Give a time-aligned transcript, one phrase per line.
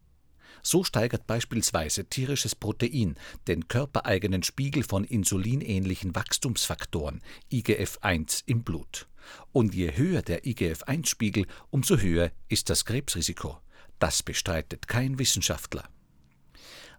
[0.64, 3.16] So steigert beispielsweise tierisches Protein
[3.48, 9.08] den körpereigenen Spiegel von insulinähnlichen Wachstumsfaktoren IGF-1 im Blut.
[9.52, 13.58] Und je höher der IGF-1-Spiegel, umso höher ist das Krebsrisiko.
[14.00, 15.88] Das bestreitet kein Wissenschaftler.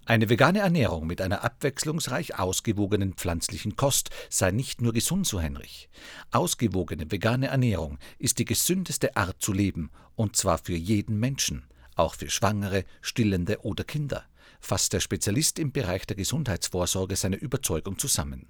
[0.04, 5.88] Eine vegane Ernährung mit einer abwechslungsreich ausgewogenen pflanzlichen Kost sei nicht nur gesund, so Henrich.
[6.32, 11.64] Ausgewogene vegane Ernährung ist die gesündeste Art zu leben, und zwar für jeden Menschen,
[11.94, 14.24] auch für Schwangere, Stillende oder Kinder,
[14.58, 18.48] fasst der Spezialist im Bereich der Gesundheitsvorsorge seine Überzeugung zusammen.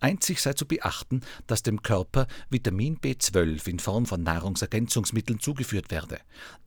[0.00, 6.18] Einzig sei zu beachten, dass dem Körper Vitamin B12 in Form von Nahrungsergänzungsmitteln zugeführt werde.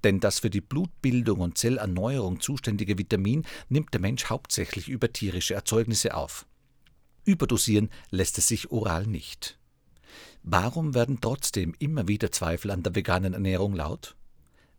[0.03, 5.53] Denn das für die Blutbildung und Zellerneuerung zuständige Vitamin nimmt der Mensch hauptsächlich über tierische
[5.53, 6.45] Erzeugnisse auf.
[7.25, 9.57] Überdosieren lässt es sich oral nicht.
[10.43, 14.15] Warum werden trotzdem immer wieder Zweifel an der veganen Ernährung laut?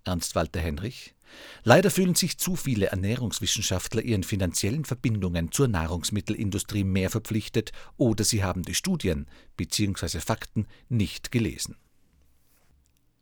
[0.09, 1.15] Ernst Walter Henrich
[1.63, 8.43] Leider fühlen sich zu viele Ernährungswissenschaftler ihren finanziellen Verbindungen zur Nahrungsmittelindustrie mehr verpflichtet oder sie
[8.43, 9.27] haben die Studien
[9.59, 10.21] bzw.
[10.21, 11.77] Fakten nicht gelesen.